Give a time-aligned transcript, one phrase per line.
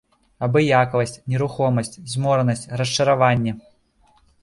[0.45, 3.59] Абыякавасць, нерухомасць, зморанасць, расчараванне.